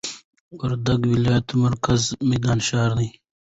[0.59, 3.09] وردګ ولايت مرکز میدان ښار دي